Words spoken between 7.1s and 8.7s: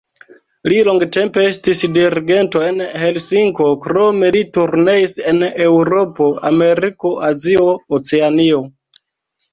Azio, Oceanio.